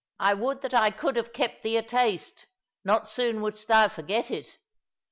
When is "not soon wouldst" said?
2.83-3.67